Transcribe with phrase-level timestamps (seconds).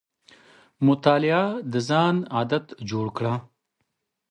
[0.85, 3.33] مطالعه د ځان عادت جوړ کړه.